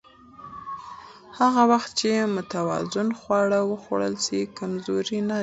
هغه 1.39 1.61
وخت 1.71 1.91
چې 1.99 2.09
متوازن 2.35 3.07
خواړه 3.19 3.59
وخوړل 3.71 4.15
شي، 4.25 4.41
کمزوري 4.57 5.19
نه 5.27 5.27
ډېریږي. 5.35 5.39